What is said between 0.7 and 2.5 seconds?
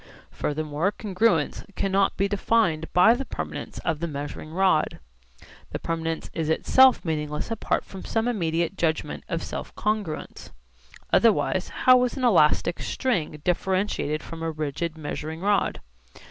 congruence cannot be